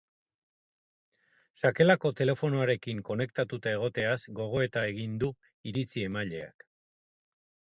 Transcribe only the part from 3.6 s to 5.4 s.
egoteaz gogoeta egin du